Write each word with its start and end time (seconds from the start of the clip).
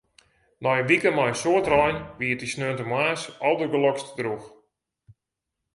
Nei 0.63 0.79
in 0.81 0.87
wike 0.89 1.09
mei 1.13 1.29
in 1.31 1.39
soad 1.41 1.65
rein 1.73 1.97
wie 2.17 2.31
it 2.33 2.39
dy 2.41 2.49
sneontemoarns 2.51 3.21
aldergelokst 3.47 4.09
drûch. 4.17 4.47